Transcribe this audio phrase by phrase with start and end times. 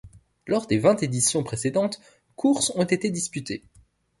[0.47, 2.01] Lors des vingt éditions précédentes,
[2.35, 3.63] courses ont été disputées.